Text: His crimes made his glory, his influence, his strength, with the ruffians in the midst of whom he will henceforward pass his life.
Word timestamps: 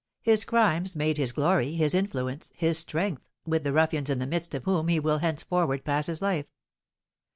His 0.23 0.45
crimes 0.45 0.95
made 0.95 1.17
his 1.19 1.31
glory, 1.31 1.73
his 1.75 1.93
influence, 1.93 2.51
his 2.55 2.79
strength, 2.79 3.21
with 3.45 3.63
the 3.63 3.71
ruffians 3.71 4.09
in 4.09 4.17
the 4.17 4.25
midst 4.25 4.55
of 4.55 4.63
whom 4.63 4.87
he 4.87 4.99
will 4.99 5.19
henceforward 5.19 5.85
pass 5.85 6.07
his 6.07 6.23
life. 6.23 6.47